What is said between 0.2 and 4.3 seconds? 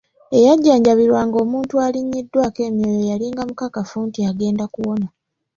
Eyajanjabirwanga omuntu alinnyiddwako emyoyo yalinga mukakafu nti